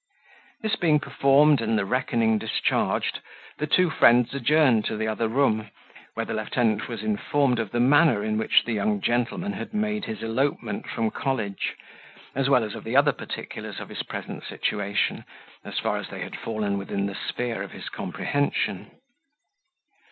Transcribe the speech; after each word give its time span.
This 0.63 0.75
being 0.75 0.99
performed 0.99 1.61
and 1.61 1.77
the 1.77 1.85
reckoning 1.85 2.39
discharged, 2.39 3.19
the 3.59 3.67
two 3.67 3.91
friends 3.91 4.33
adjourned 4.33 4.83
to 4.85 4.97
the 4.97 5.07
other 5.07 5.27
room, 5.27 5.69
where 6.15 6.25
the 6.25 6.33
lieutenant 6.33 6.87
was 6.87 7.03
informed 7.03 7.59
of 7.59 7.69
the 7.71 7.79
manner 7.79 8.23
in 8.23 8.39
which 8.39 8.63
the 8.65 8.73
young 8.73 8.99
gentleman 8.99 9.53
had 9.53 9.75
made 9.75 10.05
his 10.05 10.23
elopement 10.23 10.87
from 10.87 11.11
college, 11.11 11.75
as 12.33 12.49
well 12.49 12.63
as 12.63 12.73
of 12.73 12.83
the 12.83 12.95
other 12.95 13.11
particulars 13.11 13.79
of 13.79 13.89
his 13.89 14.01
present 14.01 14.43
situation, 14.43 15.23
as 15.63 15.77
far 15.77 15.97
as 15.97 16.09
they 16.09 16.21
had 16.23 16.35
fallen 16.35 16.79
within 16.79 17.05
the 17.05 17.13
sphere 17.13 17.61
of 17.61 17.69
his 17.71 17.87
comprehension. 17.89 18.89